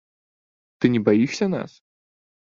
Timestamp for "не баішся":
0.95-1.45